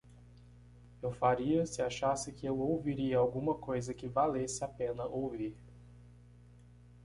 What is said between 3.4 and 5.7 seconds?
coisa que valesse a pena ouvir.